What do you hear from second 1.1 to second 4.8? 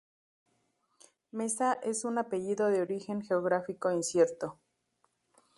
Mesa es un apellido de origen geográfico incierto.